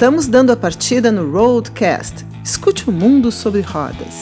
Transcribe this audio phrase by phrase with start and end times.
[0.00, 2.24] Estamos dando a partida no Roadcast.
[2.42, 4.14] Escute o mundo sobre rodas.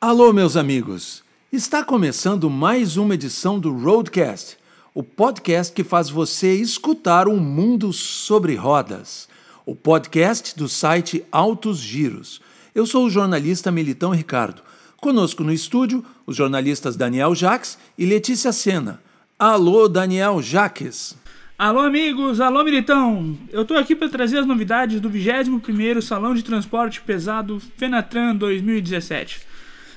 [0.00, 1.22] Alô, meus amigos!
[1.52, 4.56] Está começando mais uma edição do Roadcast,
[4.94, 9.28] o podcast que faz você escutar um mundo sobre rodas.
[9.66, 12.40] O podcast do site Altos Giros.
[12.74, 14.62] Eu sou o jornalista Militão Ricardo.
[14.96, 18.98] Conosco no estúdio, os jornalistas Daniel Jaques e Letícia Sena.
[19.38, 21.22] Alô, Daniel Jaques.
[21.56, 22.40] Alô, amigos!
[22.40, 23.38] Alô, Militão!
[23.52, 29.40] Eu estou aqui para trazer as novidades do 21º Salão de Transporte Pesado Fenatran 2017.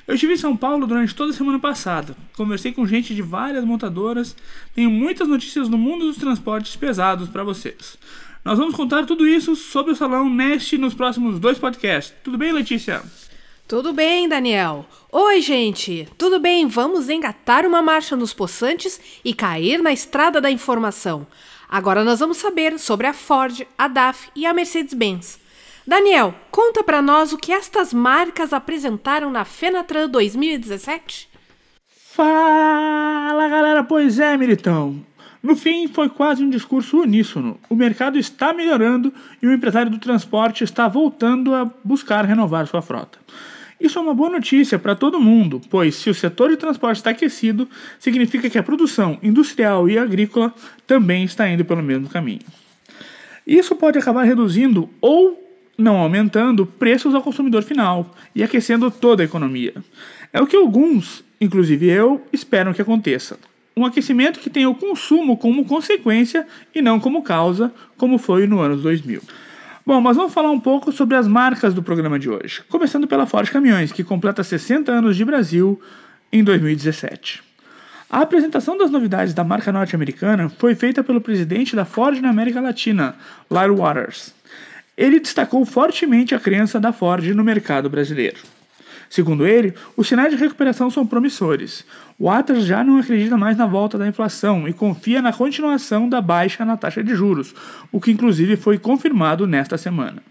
[0.07, 2.15] Eu estive em São Paulo durante toda a semana passada.
[2.35, 4.35] Conversei com gente de várias montadoras.
[4.75, 7.97] Tenho muitas notícias no mundo dos transportes pesados para vocês.
[8.45, 12.13] Nós vamos contar tudo isso sobre o salão neste nos próximos dois podcasts.
[12.23, 13.01] Tudo bem, Letícia?
[13.67, 14.85] Tudo bem, Daniel.
[15.11, 16.07] Oi, gente.
[16.17, 16.67] Tudo bem?
[16.67, 21.27] Vamos engatar uma marcha nos poçantes e cair na estrada da informação.
[21.67, 25.37] Agora nós vamos saber sobre a Ford, a DAF e a Mercedes-Benz.
[25.85, 31.27] Daniel, conta para nós o que estas marcas apresentaram na Fenatran 2017.
[32.13, 33.83] Fala, galera.
[33.83, 35.05] Pois é, Militão.
[35.43, 37.59] No fim, foi quase um discurso uníssono.
[37.69, 42.81] O mercado está melhorando e o empresário do transporte está voltando a buscar renovar sua
[42.81, 43.19] frota.
[43.79, 47.11] Isso é uma boa notícia para todo mundo, pois se o setor de transporte está
[47.11, 50.53] aquecido, significa que a produção industrial e agrícola
[50.87, 52.41] também está indo pelo mesmo caminho.
[53.45, 55.43] Isso pode acabar reduzindo ou
[55.77, 59.75] não aumentando preços ao consumidor final e aquecendo toda a economia.
[60.33, 63.37] É o que alguns, inclusive eu, esperam que aconteça.
[63.75, 68.59] Um aquecimento que tenha o consumo como consequência e não como causa, como foi no
[68.59, 69.21] ano 2000.
[69.87, 72.61] Bom, mas vamos falar um pouco sobre as marcas do programa de hoje.
[72.67, 75.81] Começando pela Ford Caminhões, que completa 60 anos de Brasil
[76.29, 77.41] em 2017.
[78.09, 82.59] A apresentação das novidades da marca norte-americana foi feita pelo presidente da Ford na América
[82.59, 83.15] Latina,
[83.49, 84.35] Lyle Waters.
[84.97, 88.39] Ele destacou fortemente a crença da Ford no mercado brasileiro.
[89.09, 91.85] Segundo ele, os sinais de recuperação são promissores.
[92.19, 96.65] Waters já não acredita mais na volta da inflação e confia na continuação da baixa
[96.65, 97.53] na taxa de juros,
[97.91, 100.21] o que inclusive foi confirmado nesta semana.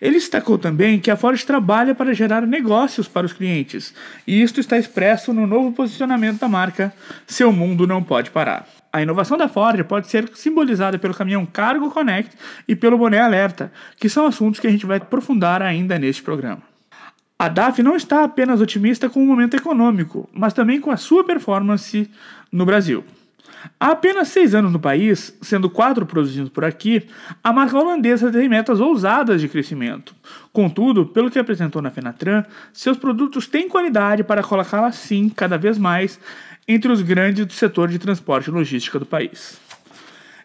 [0.00, 3.92] Ele destacou também que a Ford trabalha para gerar negócios para os clientes,
[4.26, 6.92] e isto está expresso no novo posicionamento da marca:
[7.26, 8.66] Seu mundo não pode parar.
[8.92, 12.36] A inovação da Ford pode ser simbolizada pelo caminhão Cargo Connect
[12.66, 16.67] e pelo boné Alerta, que são assuntos que a gente vai aprofundar ainda neste programa.
[17.40, 21.22] A DAF não está apenas otimista com o momento econômico, mas também com a sua
[21.22, 22.10] performance
[22.50, 23.04] no Brasil.
[23.78, 27.06] Há apenas seis anos no país, sendo quatro produzidos por aqui,
[27.42, 30.16] a marca holandesa tem metas ousadas de crescimento.
[30.52, 35.78] Contudo, pelo que apresentou na Fenatran, seus produtos têm qualidade para colocá-la sim, cada vez
[35.78, 36.18] mais,
[36.66, 39.60] entre os grandes do setor de transporte e logística do país.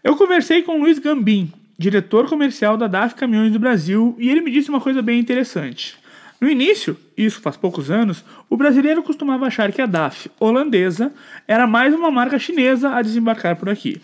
[0.04, 4.52] Eu conversei com Luiz Gambim, diretor comercial da DAF Caminhões do Brasil, e ele me
[4.52, 6.03] disse uma coisa bem interessante.
[6.44, 11.10] No início, isso faz poucos anos, o brasileiro costumava achar que a DAF holandesa
[11.48, 14.02] era mais uma marca chinesa a desembarcar por aqui.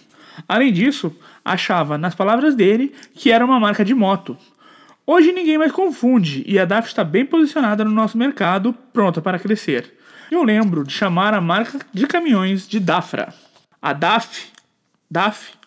[0.47, 1.13] Além disso,
[1.43, 4.37] achava, nas palavras dele, que era uma marca de moto.
[5.05, 9.37] Hoje ninguém mais confunde e a DAF está bem posicionada no nosso mercado, pronta para
[9.37, 9.97] crescer.
[10.31, 13.33] Eu lembro de chamar a marca de caminhões de Dafra.
[13.81, 14.45] A DAF,
[15.11, 15.58] DAF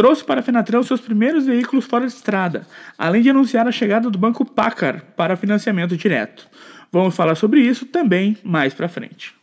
[0.00, 2.66] trouxe para a Fenatran seus primeiros veículos fora de estrada,
[2.96, 6.48] além de anunciar a chegada do Banco Pacar para financiamento direto.
[6.90, 9.34] Vamos falar sobre isso também mais para frente.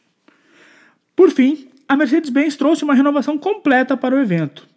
[1.16, 4.68] Por fim, a Mercedes-Benz trouxe uma renovação completa para o evento.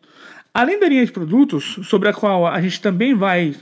[0.53, 3.55] Além da linha de produtos, sobre a qual a gente também vai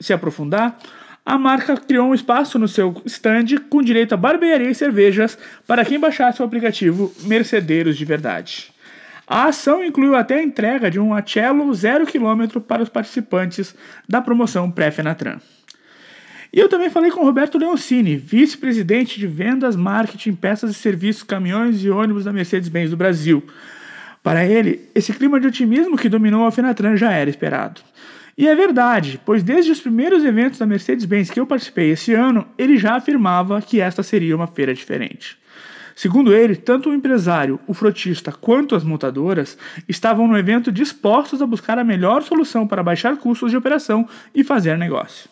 [0.00, 0.78] se aprofundar,
[1.26, 5.84] a marca criou um espaço no seu stand com direito a barbearia e cervejas para
[5.84, 8.74] quem baixasse o aplicativo Mercedeiros de Verdade.
[9.26, 13.74] A ação incluiu até a entrega de um Acelo zero quilômetro para os participantes
[14.08, 15.38] da promoção pré-Fenatran.
[16.52, 21.82] E eu também falei com Roberto Leoncini, vice-presidente de vendas, marketing, peças e serviços, caminhões
[21.82, 23.42] e ônibus da Mercedes-Benz do Brasil.
[24.22, 27.80] Para ele, esse clima de otimismo que dominou a Fenatran já era esperado.
[28.38, 32.46] E é verdade, pois desde os primeiros eventos da Mercedes-Benz que eu participei esse ano,
[32.56, 35.36] ele já afirmava que esta seria uma feira diferente.
[35.96, 39.56] Segundo ele, tanto o empresário, o frotista quanto as montadoras
[39.88, 44.44] estavam no evento dispostos a buscar a melhor solução para baixar custos de operação e
[44.44, 45.30] fazer negócio.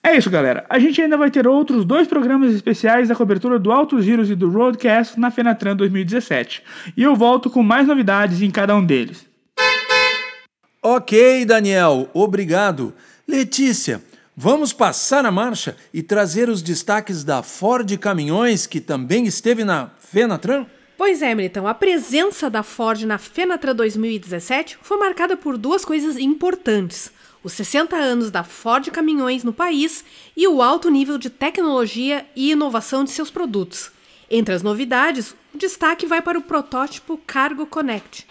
[0.00, 0.64] É isso, galera.
[0.70, 4.36] A gente ainda vai ter outros dois programas especiais da cobertura do Altos Giros e
[4.36, 6.62] do Roadcast na Fenatran 2017.
[6.96, 9.26] E eu volto com mais novidades em cada um deles.
[10.80, 12.94] Ok, Daniel, obrigado.
[13.26, 14.00] Letícia,
[14.34, 19.90] Vamos passar a marcha e trazer os destaques da Ford Caminhões, que também esteve na
[20.00, 20.64] Fenatran?
[20.96, 26.16] Pois é, Militão, a presença da Ford na Fenatra 2017 foi marcada por duas coisas
[26.16, 27.12] importantes:
[27.44, 30.02] os 60 anos da Ford Caminhões no país
[30.34, 33.92] e o alto nível de tecnologia e inovação de seus produtos.
[34.30, 38.26] Entre as novidades, o destaque vai para o protótipo Cargo Connect.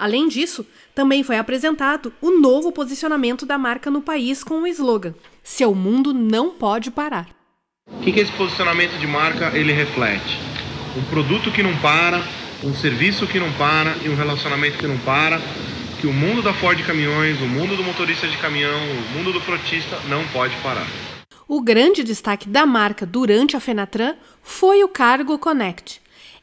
[0.00, 5.12] Além disso, também foi apresentado o novo posicionamento da marca no país com o slogan:
[5.44, 7.28] Seu mundo não pode parar.
[7.86, 10.38] O que, que esse posicionamento de marca ele reflete?
[10.96, 12.22] Um produto que não para,
[12.64, 15.38] um serviço que não para e um relacionamento que não para,
[16.00, 19.40] que o mundo da Ford Caminhões, o mundo do motorista de caminhão, o mundo do
[19.42, 20.86] frotista não pode parar.
[21.46, 26.00] O grande destaque da marca durante a Fenatran foi o Cargo Connect.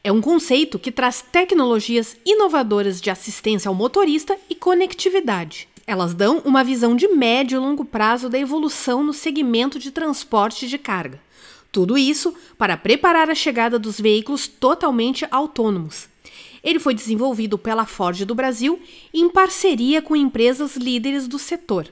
[0.08, 5.68] É um conceito que traz tecnologias inovadoras de assistência ao motorista e conectividade.
[5.86, 10.66] Elas dão uma visão de médio e longo prazo da evolução no segmento de transporte
[10.66, 11.20] de carga.
[11.70, 16.08] Tudo isso para preparar a chegada dos veículos totalmente autônomos.
[16.64, 18.80] Ele foi desenvolvido pela Ford do Brasil
[19.12, 21.86] em parceria com empresas líderes do setor.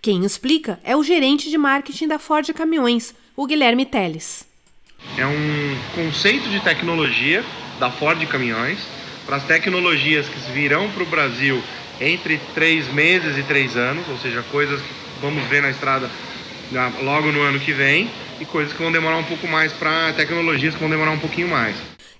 [0.00, 4.47] Quem explica é o gerente de marketing da Ford Caminhões, o Guilherme Teles.
[5.18, 7.44] É um conceito de tecnologia
[7.80, 8.78] da Ford Caminhões
[9.26, 11.60] para as tecnologias que virão para o Brasil
[12.00, 14.88] entre três meses e três anos, ou seja, coisas que
[15.20, 16.08] vamos ver na estrada
[17.02, 18.08] logo no ano que vem
[18.40, 21.48] e coisas que vão demorar um pouco mais para tecnologias que vão demorar um pouquinho
[21.48, 21.74] mais.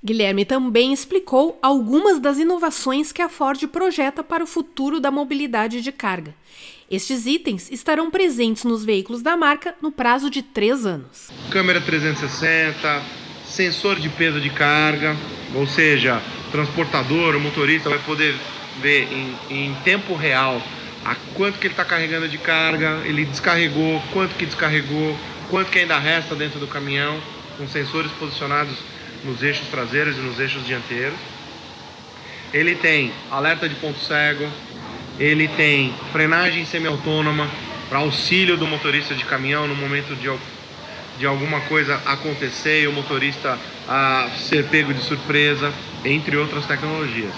[0.05, 5.81] Guilherme também explicou algumas das inovações que a Ford projeta para o futuro da mobilidade
[5.81, 6.35] de carga.
[6.91, 11.29] Estes itens estarão presentes nos veículos da marca no prazo de três anos.
[11.51, 13.03] Câmera 360,
[13.47, 15.15] sensor de peso de carga,
[15.55, 18.35] ou seja, transportador, o motorista vai poder
[18.81, 20.63] ver em, em tempo real
[21.05, 25.15] a quanto que ele está carregando de carga, ele descarregou, quanto que descarregou,
[25.51, 27.21] quanto que ainda resta dentro do caminhão,
[27.59, 28.77] com sensores posicionados
[29.25, 31.19] nos eixos traseiros e nos eixos dianteiros.
[32.53, 34.49] Ele tem alerta de ponto cego,
[35.19, 37.49] ele tem frenagem semi-autônoma
[37.89, 40.31] para auxílio do motorista de caminhão no momento de,
[41.19, 45.73] de alguma coisa acontecer e o motorista a ser pego de surpresa,
[46.05, 47.33] entre outras tecnologias.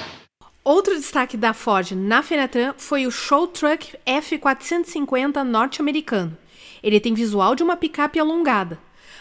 [0.62, 6.36] Outro destaque da Ford na Fenatran foi o Show Truck F450 norte-americano.
[6.82, 8.78] Ele tem visual de uma picape alongada,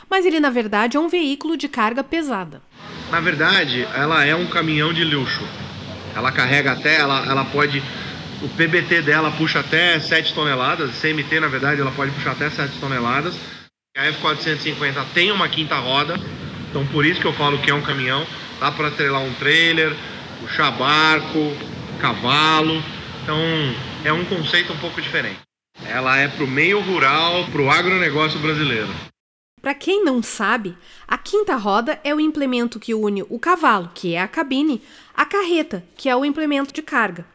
[0.09, 2.61] mas ele na verdade é um veículo de carga pesada.
[3.09, 5.41] Na verdade, ela é um caminhão de luxo.
[6.15, 7.81] Ela carrega até, ela, ela pode.
[8.41, 12.79] O PBT dela puxa até 7 toneladas, CMT na verdade ela pode puxar até 7
[12.79, 13.35] toneladas.
[13.97, 16.17] A F450 tem uma quinta roda,
[16.69, 18.25] então por isso que eu falo que é um caminhão.
[18.57, 19.93] Dá para atrelar um trailer,
[20.39, 21.53] puxar barco,
[21.99, 22.81] cavalo.
[23.23, 23.37] Então
[24.05, 25.39] é um conceito um pouco diferente.
[25.85, 28.89] Ela é para o meio rural, para o agronegócio brasileiro.
[29.61, 34.13] Para quem não sabe, a quinta roda é o implemento que une o cavalo, que
[34.15, 34.81] é a cabine,
[35.13, 37.25] à carreta, que é o implemento de carga.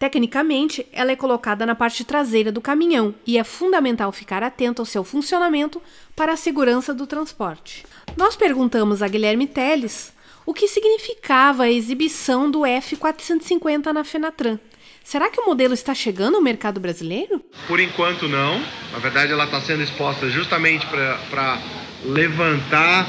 [0.00, 4.86] Tecnicamente, ela é colocada na parte traseira do caminhão e é fundamental ficar atento ao
[4.86, 5.80] seu funcionamento
[6.16, 7.84] para a segurança do transporte.
[8.16, 10.10] Nós perguntamos a Guilherme Teles
[10.46, 14.58] o que significava a exibição do F450 na Fenatran.
[15.04, 17.44] Será que o modelo está chegando ao mercado brasileiro?
[17.68, 18.58] Por enquanto, não.
[18.92, 21.58] Na verdade, ela está sendo exposta justamente para
[22.06, 23.06] levantar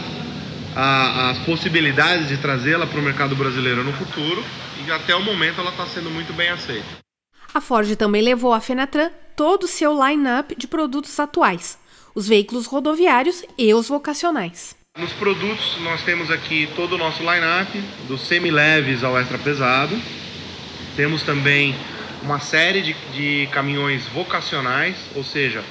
[0.75, 4.43] a, as possibilidades de trazê-la para o mercado brasileiro no futuro.
[4.85, 6.87] E até o momento, ela está sendo muito bem aceita.
[7.53, 11.77] A Ford também levou à Fenatran todo o seu line-up de produtos atuais,
[12.15, 14.75] os veículos rodoviários e os vocacionais.
[14.97, 17.77] Nos produtos, nós temos aqui todo o nosso line-up,
[18.07, 19.99] dos semi-leves ao extra pesado.
[20.95, 21.75] Temos também
[22.21, 25.63] uma série de, de caminhões vocacionais, ou seja,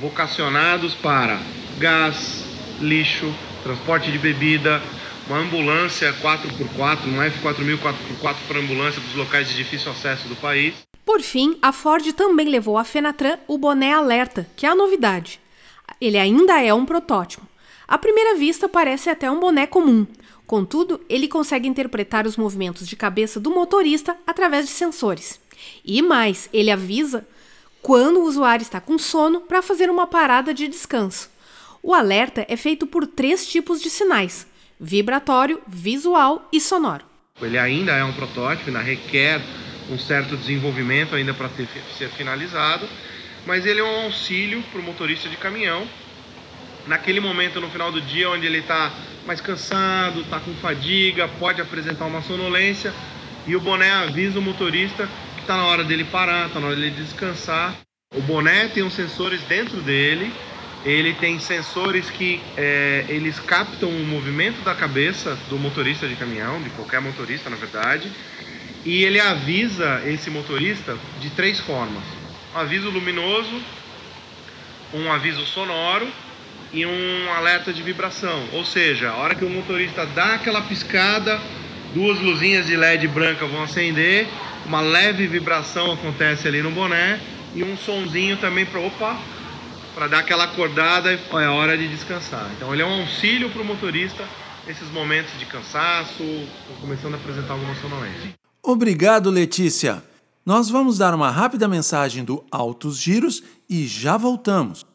[0.00, 1.40] vocacionados para
[1.78, 2.44] gás,
[2.80, 4.80] lixo, transporte de bebida,
[5.28, 10.74] uma ambulância 4x4, um F4000 4x4 para ambulância dos locais de difícil acesso do país.
[11.04, 15.40] Por fim, a Ford também levou à Fenatran o boné alerta, que é a novidade.
[16.00, 17.46] Ele ainda é um protótipo.
[17.86, 20.06] À primeira vista, parece até um boné comum,
[20.48, 25.38] Contudo, ele consegue interpretar os movimentos de cabeça do motorista através de sensores.
[25.84, 27.28] E mais, ele avisa
[27.82, 31.28] quando o usuário está com sono para fazer uma parada de descanso.
[31.82, 34.46] O alerta é feito por três tipos de sinais:
[34.80, 37.04] vibratório, visual e sonoro.
[37.40, 39.40] Ele ainda é um protótipo, ainda requer
[39.90, 41.48] um certo desenvolvimento ainda para
[41.96, 42.86] ser finalizado,
[43.46, 45.86] mas ele é um auxílio para o motorista de caminhão
[46.88, 48.90] naquele momento no final do dia onde ele está
[49.26, 52.92] mais cansado, está com fadiga, pode apresentar uma sonolência
[53.46, 56.76] e o boné avisa o motorista que está na hora dele parar, está na hora
[56.76, 57.74] dele descansar.
[58.14, 60.32] O boné tem os sensores dentro dele
[60.84, 66.62] ele tem sensores que é, eles captam o movimento da cabeça do motorista de caminhão,
[66.62, 68.10] de qualquer motorista na verdade,
[68.84, 72.02] e ele avisa esse motorista de três formas:
[72.54, 73.60] um aviso luminoso,
[74.94, 76.08] um aviso sonoro
[76.72, 78.48] e um alerta de vibração.
[78.52, 81.40] Ou seja, a hora que o motorista dá aquela piscada,
[81.94, 84.26] duas luzinhas de LED branca vão acender,
[84.64, 87.18] uma leve vibração acontece ali no boné
[87.54, 89.18] e um sonzinho também para opa,
[89.98, 92.48] para dar aquela acordada, é hora de descansar.
[92.56, 94.24] Então ele é um auxílio para o motorista
[94.64, 96.22] nesses momentos de cansaço,
[96.80, 98.32] começando a apresentar alguma sonolência.
[98.62, 100.00] Obrigado, Letícia.
[100.46, 104.86] Nós vamos dar uma rápida mensagem do Altos Giros e já voltamos.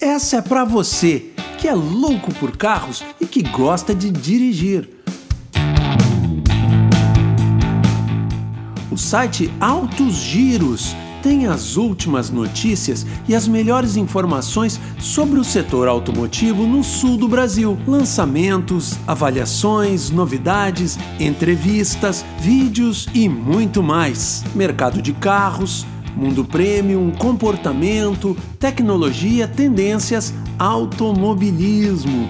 [0.00, 5.01] Essa é para você que é louco por carros e que gosta de dirigir.
[8.92, 15.88] O site Altos Giros tem as últimas notícias e as melhores informações sobre o setor
[15.88, 17.78] automotivo no sul do Brasil.
[17.86, 24.44] Lançamentos, avaliações, novidades, entrevistas, vídeos e muito mais.
[24.54, 32.28] Mercado de carros, mundo premium, comportamento, tecnologia, tendências, automobilismo.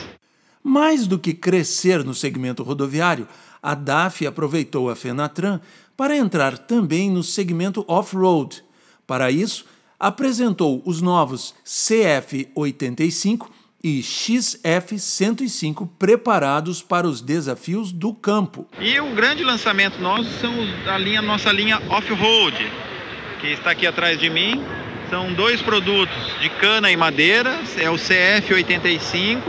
[0.63, 3.27] Mais do que crescer no segmento rodoviário,
[3.61, 5.59] a DAF aproveitou a Fenatran
[5.95, 8.63] para entrar também no segmento off-road.
[9.05, 9.65] Para isso,
[9.99, 13.47] apresentou os novos CF85
[13.83, 18.67] e XF105 preparados para os desafios do campo.
[18.79, 20.51] E o grande lançamento nosso são
[20.87, 22.71] a linha, nossa linha off-road,
[23.41, 24.63] que está aqui atrás de mim.
[25.09, 29.39] São dois produtos de cana e madeira, é o CF85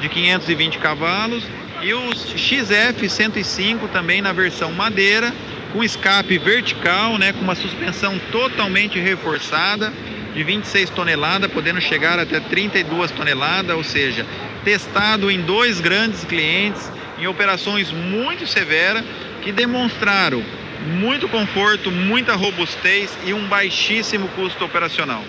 [0.00, 1.44] de 520 cavalos
[1.82, 5.32] e o XF105 também na versão madeira
[5.72, 9.92] com escape vertical, né, com uma suspensão totalmente reforçada
[10.34, 14.26] de 26 toneladas, podendo chegar até 32 toneladas, ou seja,
[14.64, 19.04] testado em dois grandes clientes em operações muito severas
[19.42, 20.42] que demonstraram
[20.86, 25.22] muito conforto, muita robustez e um baixíssimo custo operacional.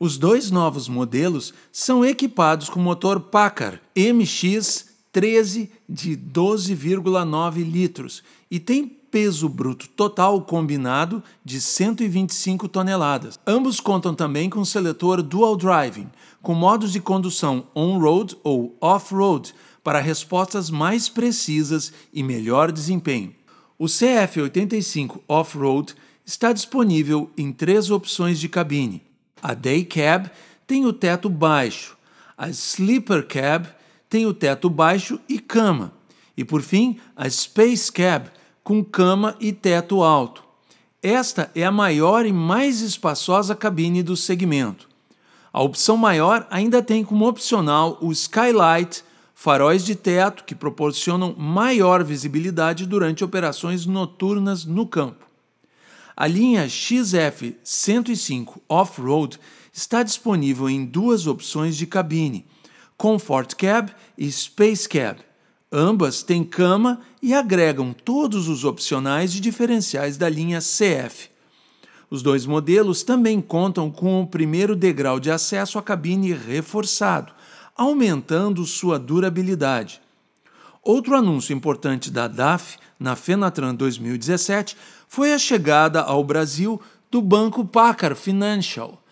[0.00, 8.58] Os dois novos modelos são equipados com motor Packard MX 13 de 12,9 litros e
[8.58, 13.38] têm peso bruto total combinado de 125 toneladas.
[13.46, 16.08] Ambos contam também com seletor dual driving,
[16.42, 23.32] com modos de condução on-road ou off-road para respostas mais precisas e melhor desempenho.
[23.76, 29.02] O CF85 Off-Road está disponível em três opções de cabine.
[29.42, 30.30] A Day Cab
[30.66, 31.96] tem o teto baixo,
[32.38, 33.66] a Sleeper Cab
[34.08, 35.92] tem o teto baixo e cama,
[36.36, 38.30] e por fim a Space Cab
[38.62, 40.44] com cama e teto alto.
[41.02, 44.88] Esta é a maior e mais espaçosa cabine do segmento.
[45.52, 49.04] A opção maior ainda tem como opcional o Skylight,
[49.34, 55.26] faróis de teto que proporcionam maior visibilidade durante operações noturnas no campo.
[56.16, 59.38] A linha XF 105 Off-Road
[59.72, 62.46] está disponível em duas opções de cabine,
[62.96, 65.18] Comfort Cab e Space Cab.
[65.72, 71.28] Ambas têm cama e agregam todos os opcionais e diferenciais da linha CF.
[72.08, 77.32] Os dois modelos também contam com o primeiro degrau de acesso à cabine reforçado,
[77.76, 80.00] aumentando sua durabilidade.
[80.82, 84.76] Outro anúncio importante da DAF na Fenatran 2017
[85.08, 89.02] foi a chegada ao Brasil do banco Packard Financial.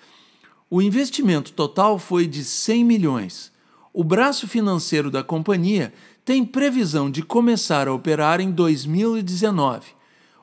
[0.70, 3.52] O investimento total foi de 100 milhões.
[3.92, 5.92] O braço financeiro da companhia
[6.24, 9.88] tem previsão de começar a operar em 2019.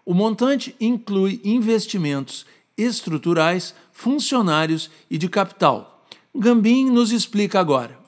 [0.05, 2.45] O montante inclui investimentos
[2.77, 6.05] estruturais, funcionários e de capital.
[6.33, 7.98] Gambim nos explica agora.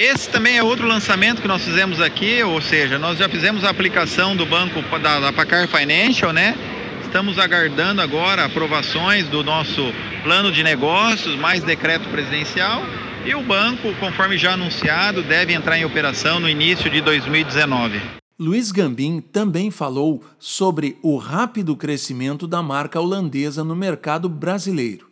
[0.00, 3.70] Esse também é outro lançamento que nós fizemos aqui, ou seja, nós já fizemos a
[3.70, 6.56] aplicação do banco da, da Pacar Financial, né?
[7.02, 12.80] Estamos aguardando agora aprovações do nosso plano de negócios, mais decreto presidencial
[13.26, 18.00] e o banco, conforme já anunciado, deve entrar em operação no início de 2019.
[18.38, 25.08] Luiz Gambim também falou sobre o rápido crescimento da marca holandesa no mercado brasileiro.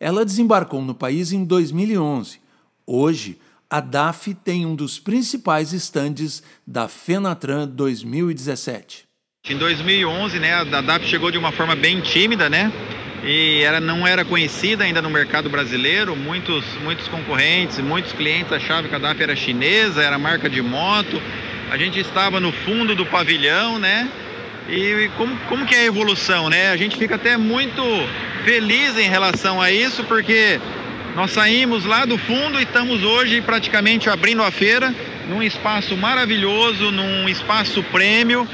[0.00, 2.42] Ela desembarcou no país em 2011.
[2.84, 3.38] Hoje,
[3.74, 9.02] a DAF tem um dos principais estandes da Fenatran 2017.
[9.48, 12.72] Em 2011, né, a DAF chegou de uma forma bem tímida, né?
[13.24, 16.14] e ela não era conhecida ainda no mercado brasileiro.
[16.14, 21.20] Muitos, muitos concorrentes, muitos clientes achavam que a DAF era chinesa, era marca de moto.
[21.68, 24.08] A gente estava no fundo do pavilhão, né?
[24.68, 26.70] E como, como que é a evolução, né?
[26.70, 27.82] A gente fica até muito
[28.44, 30.60] feliz em relação a isso, porque
[31.14, 34.92] nós saímos lá do fundo e estamos hoje praticamente abrindo a feira
[35.28, 38.48] num espaço maravilhoso, num espaço prêmio,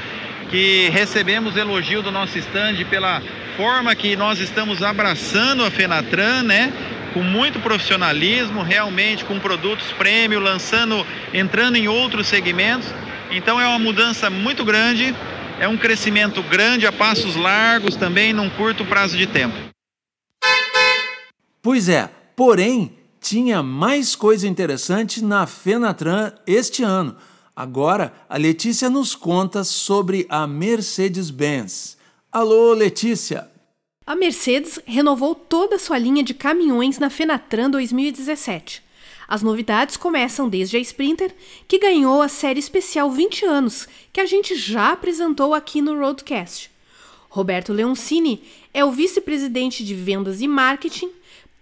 [0.51, 3.19] que recebemos elogio do nosso stand pela
[3.57, 6.71] forma que nós estamos abraçando a Fenatran, né?
[7.15, 12.87] Com muito profissionalismo, realmente com produtos prêmio, lançando, entrando em outros segmentos.
[13.31, 15.15] Então é uma mudança muito grande,
[15.59, 19.55] é um crescimento grande a passos largos também num curto prazo de tempo.
[21.61, 27.15] Pois é, porém, tinha mais coisa interessante na Fenatran este ano.
[27.55, 31.97] Agora, a Letícia nos conta sobre a Mercedes-Benz.
[32.31, 33.49] Alô, Letícia!
[34.05, 38.83] A Mercedes renovou toda a sua linha de caminhões na Fenatran 2017.
[39.27, 41.33] As novidades começam desde a Sprinter,
[41.67, 46.71] que ganhou a série especial 20 anos, que a gente já apresentou aqui no Roadcast.
[47.29, 51.09] Roberto Leoncini é o vice-presidente de vendas e marketing,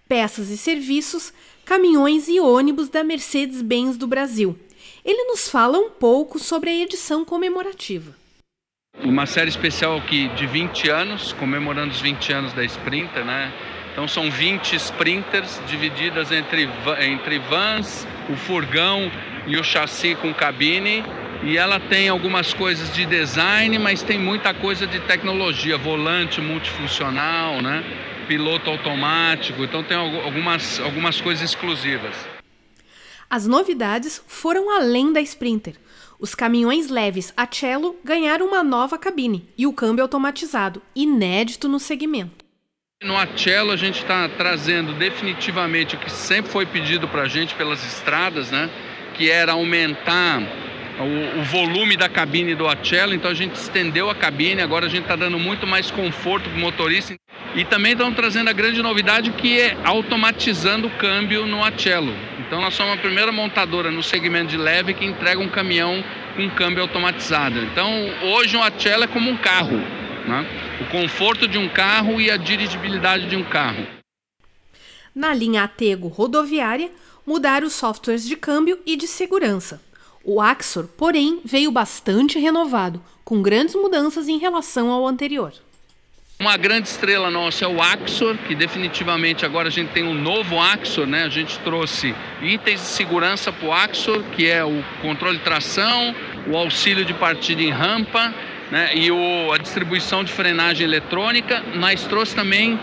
[0.09, 1.31] peças e serviços,
[1.63, 4.59] caminhões e ônibus da Mercedes-Benz do Brasil.
[5.05, 8.19] Ele nos fala um pouco sobre a edição comemorativa
[9.03, 13.51] uma série especial aqui de 20 anos, comemorando os 20 anos da Sprinter, né?
[13.91, 16.69] Então são 20 Sprinters divididas entre,
[17.01, 19.11] entre vans, o furgão
[19.47, 21.03] e o chassi com cabine.
[21.41, 27.61] E ela tem algumas coisas de design, mas tem muita coisa de tecnologia, volante multifuncional,
[27.61, 27.83] né?
[28.29, 32.15] Piloto automático, então tem algumas, algumas coisas exclusivas.
[33.27, 35.73] As novidades foram além da Sprinter.
[36.19, 42.45] Os caminhões leves Acelo ganharam uma nova cabine e o câmbio automatizado, inédito no segmento.
[43.01, 47.55] No Acelo a gente está trazendo definitivamente o que sempre foi pedido para a gente
[47.55, 48.69] pelas estradas, né?
[49.15, 50.43] Que era aumentar
[51.03, 54.89] o, o, volume da cabine do Acelo, então a gente estendeu a cabine, agora a
[54.89, 57.15] gente está dando muito mais conforto para o motorista.
[57.55, 62.13] E também estamos trazendo a grande novidade que é automatizando o câmbio no Acelo.
[62.39, 66.03] Então nós somos a primeira montadora no segmento de leve que entrega um caminhão
[66.35, 67.59] com câmbio automatizado.
[67.59, 67.89] Então
[68.23, 69.77] hoje um Acela é como um carro,
[70.27, 70.45] né?
[70.81, 73.85] o conforto de um carro e a dirigibilidade de um carro.
[75.15, 76.91] Na linha Atego rodoviária,
[77.25, 79.81] mudaram os softwares de câmbio e de segurança.
[80.31, 85.51] O Axor, porém, veio bastante renovado, com grandes mudanças em relação ao anterior.
[86.39, 90.61] Uma grande estrela nossa é o Axor, que definitivamente agora a gente tem um novo
[90.61, 91.23] Axor, né?
[91.23, 92.13] A gente trouxe
[92.43, 96.13] itens de segurança para o Axor, que é o controle de tração,
[96.45, 98.31] o auxílio de partida em rampa,
[98.69, 98.91] né?
[98.95, 101.63] E o, a distribuição de frenagem eletrônica.
[101.73, 102.79] Mas trouxe também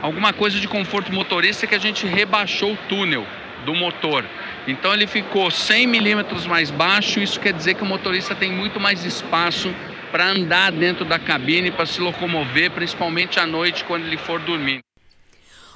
[0.00, 3.26] alguma coisa de conforto motorista que a gente rebaixou o túnel
[3.66, 4.24] do motor.
[4.66, 8.80] Então ele ficou 100 milímetros mais baixo, isso quer dizer que o motorista tem muito
[8.80, 9.74] mais espaço
[10.10, 14.80] para andar dentro da cabine, para se locomover, principalmente à noite quando ele for dormir.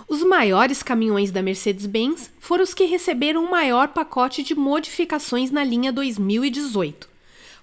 [0.09, 5.63] Os maiores caminhões da Mercedes-Benz foram os que receberam o maior pacote de modificações na
[5.63, 7.09] linha 2018.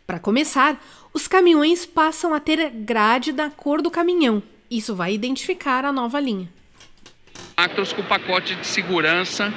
[0.05, 0.81] Para começar,
[1.13, 4.41] os caminhões passam a ter grade da cor do caminhão.
[4.71, 6.47] Isso vai identificar a nova linha.
[7.57, 9.53] Actros com pacote de segurança,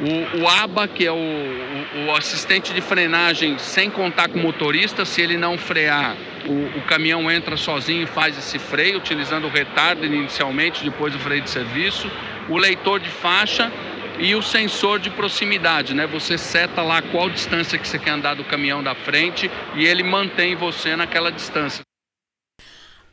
[0.00, 4.42] o, o ABA, que é o, o, o, assistente de frenagem sem contar com o
[4.42, 9.50] motorista, se ele não frear, o, caminhão entra sozinho e faz esse freio, utilizando o
[9.50, 12.10] retardo inicialmente, depois o freio de serviço,
[12.48, 13.70] o leitor de faixa
[14.18, 16.06] e o sensor de proximidade, né?
[16.06, 20.02] Você seta lá qual distância que você quer andar do caminhão da frente e ele
[20.02, 21.82] mantém você naquela distância.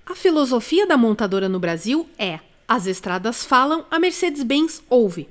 [0.05, 5.27] A filosofia da montadora no Brasil é: as estradas falam, a Mercedes-Benz ouve.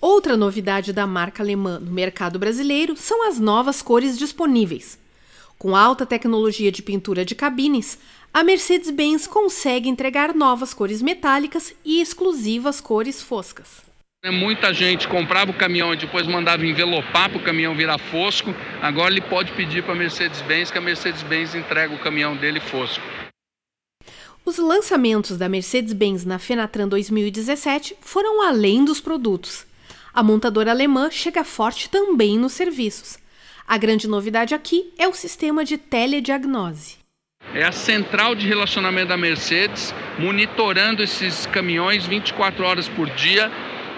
[0.00, 4.98] Outra novidade da marca alemã no mercado brasileiro são as novas cores disponíveis.
[5.58, 7.98] Com alta tecnologia de pintura de cabines,
[8.32, 13.82] a Mercedes-Benz consegue entregar novas cores metálicas e exclusivas cores foscas.
[14.24, 18.54] Muita gente comprava o caminhão e depois mandava envelopar para o caminhão virar fosco.
[18.80, 23.02] Agora ele pode pedir para a Mercedes-Benz que a Mercedes-Benz entregue o caminhão dele fosco.
[24.46, 29.68] Os lançamentos da Mercedes-Benz na Fenatran 2017 foram além dos produtos.
[30.12, 33.18] A montadora alemã chega forte também nos serviços.
[33.66, 36.98] A grande novidade aqui é o sistema de telediagnose.
[37.54, 43.50] É a central de relacionamento da Mercedes monitorando esses caminhões 24 horas por dia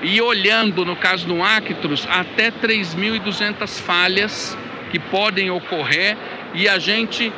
[0.03, 4.57] e olhando, no caso do Actros, até 3.200 falhas
[4.91, 6.17] que podem ocorrer
[6.55, 7.33] e a gente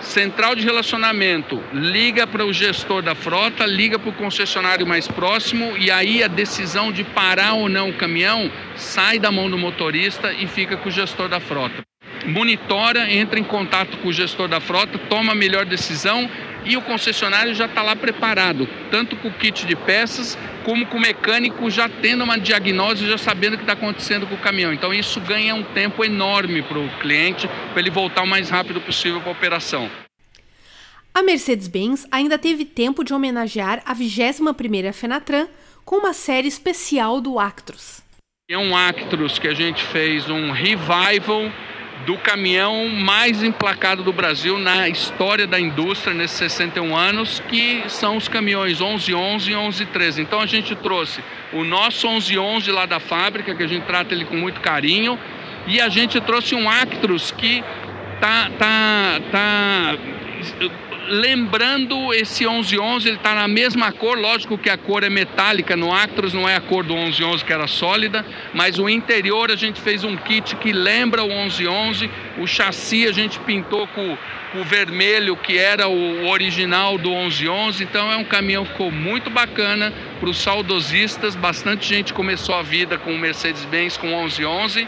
[0.00, 5.76] Central de relacionamento, liga para o gestor da frota, liga para o concessionário mais próximo
[5.76, 10.32] e aí a decisão de parar ou não o caminhão sai da mão do motorista
[10.32, 11.82] e fica com o gestor da frota.
[12.26, 16.28] Monitora, entra em contato com o gestor da frota, toma a melhor decisão
[16.64, 20.98] e o concessionário já está lá preparado, tanto com o kit de peças, como com
[20.98, 24.72] o mecânico já tendo uma diagnose, já sabendo o que está acontecendo com o caminhão.
[24.72, 28.80] Então isso ganha um tempo enorme para o cliente, para ele voltar o mais rápido
[28.80, 29.90] possível para a operação.
[31.14, 35.48] A Mercedes-Benz ainda teve tempo de homenagear a 21ª Fenatran
[35.84, 38.02] com uma série especial do Actros.
[38.50, 41.50] É um Actros que a gente fez um revival
[42.06, 48.16] do caminhão mais emplacado do Brasil na história da indústria nesses 61 anos, que são
[48.16, 50.22] os caminhões 1111 e 1113.
[50.22, 54.24] Então a gente trouxe o nosso 1111 lá da fábrica, que a gente trata ele
[54.24, 55.18] com muito carinho,
[55.66, 57.62] e a gente trouxe um Actros que
[58.20, 59.98] tá tá tá
[61.08, 65.92] lembrando esse 1111, ele está na mesma cor, lógico que a cor é metálica no
[65.92, 69.80] Actros, não é a cor do 1111 que era sólida, mas o interior a gente
[69.80, 74.16] fez um kit que lembra o 1111, o chassi a gente pintou com,
[74.52, 78.90] com o vermelho que era o original do 1111, então é um caminhão que ficou
[78.90, 84.86] muito bacana para os saudosistas, bastante gente começou a vida com o Mercedes-Benz com 1111.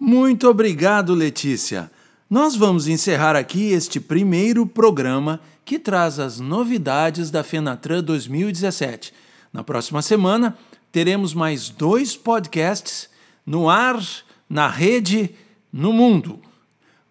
[0.00, 1.90] Muito obrigado, Letícia.
[2.28, 9.12] Nós vamos encerrar aqui este primeiro programa que traz as novidades da Fenatran 2017.
[9.52, 10.56] Na próxima semana,
[10.90, 13.10] teremos mais dois podcasts
[13.44, 14.02] no ar,
[14.48, 15.34] na rede,
[15.70, 16.40] no mundo.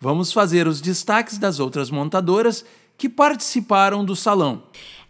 [0.02, 2.66] Vamos fazer os destaques das outras montadoras
[2.98, 4.64] que participaram do salão.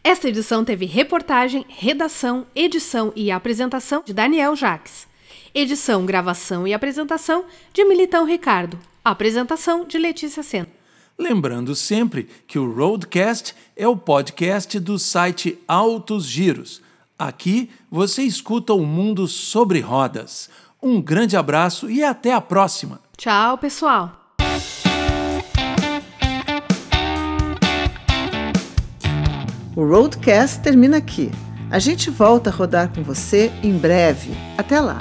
[0.03, 5.07] Esta edição teve reportagem, redação, edição e apresentação de Daniel Jaques.
[5.55, 8.77] Edição, gravação e apresentação de Militão Ricardo.
[9.03, 10.67] Apresentação de Letícia Sena.
[11.17, 16.81] Lembrando sempre que o Roadcast é o podcast do site Altos Giros.
[17.19, 20.49] Aqui você escuta o mundo sobre rodas.
[20.81, 22.99] Um grande abraço e até a próxima.
[23.17, 24.19] Tchau, pessoal.
[29.75, 31.31] O Roadcast termina aqui.
[31.69, 34.31] A gente volta a rodar com você em breve.
[34.57, 34.99] Até lá!